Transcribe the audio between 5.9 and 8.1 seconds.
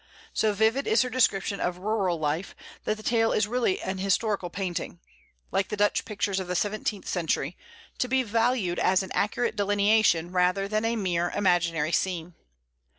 pictures of the seventeenth century, to